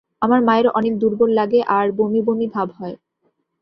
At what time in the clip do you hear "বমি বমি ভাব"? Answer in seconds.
1.91-2.67